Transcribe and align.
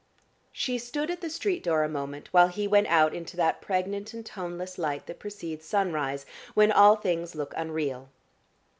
She 0.51 0.79
stood 0.79 1.11
at 1.11 1.21
the 1.21 1.29
street 1.29 1.61
door 1.63 1.83
a 1.83 1.87
moment, 1.87 2.29
while 2.31 2.47
he 2.47 2.67
went 2.67 2.87
out 2.87 3.13
into 3.13 3.37
that 3.37 3.61
pregnant 3.61 4.15
and 4.15 4.25
toneless 4.25 4.79
light 4.79 5.05
that 5.05 5.19
precedes 5.19 5.67
sunrise, 5.67 6.25
when 6.55 6.71
all 6.71 6.95
things 6.95 7.35
look 7.35 7.53
unreal. 7.55 8.09